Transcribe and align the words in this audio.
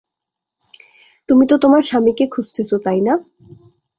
তুমি 1.29 1.43
তো 1.47 1.55
তোমার 1.57 1.81
স্বামীকে 1.81 2.25
খুজতেছো 2.27 2.75
তাই 2.85 2.99
না? 3.01 3.13